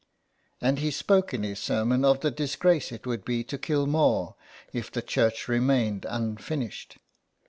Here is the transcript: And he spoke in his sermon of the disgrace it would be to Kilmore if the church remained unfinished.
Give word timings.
And 0.59 0.79
he 0.79 0.89
spoke 0.89 1.31
in 1.31 1.43
his 1.43 1.59
sermon 1.59 2.03
of 2.03 2.21
the 2.21 2.31
disgrace 2.31 2.91
it 2.91 3.05
would 3.05 3.23
be 3.23 3.43
to 3.43 3.59
Kilmore 3.59 4.33
if 4.73 4.91
the 4.91 5.03
church 5.03 5.47
remained 5.47 6.07
unfinished. 6.09 6.97